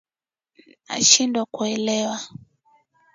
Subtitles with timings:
[0.87, 2.17] Nashindwa kuelewa